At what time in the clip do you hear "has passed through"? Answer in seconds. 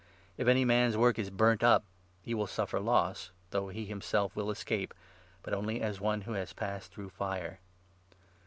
6.33-7.09